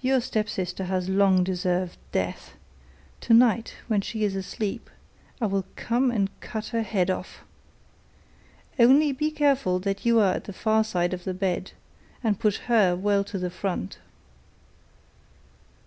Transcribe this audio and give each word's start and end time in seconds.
Your 0.00 0.22
stepsister 0.22 0.84
has 0.84 1.10
long 1.10 1.44
deserved 1.44 1.98
death; 2.12 2.54
tonight 3.20 3.74
when 3.88 4.00
she 4.00 4.24
is 4.24 4.34
asleep 4.34 4.88
I 5.38 5.44
will 5.48 5.66
come 5.76 6.10
and 6.10 6.30
cut 6.40 6.68
her 6.68 6.80
head 6.80 7.10
off. 7.10 7.40
Only 8.78 9.12
be 9.12 9.30
careful 9.30 9.78
that 9.80 10.06
you 10.06 10.18
are 10.18 10.32
at 10.32 10.44
the 10.44 10.54
far 10.54 10.82
side 10.82 11.12
of 11.12 11.24
the 11.24 11.34
bed, 11.34 11.72
and 12.24 12.40
push 12.40 12.56
her 12.72 12.96
well 12.96 13.22
to 13.24 13.36
the 13.36 13.50
front. 13.50 13.98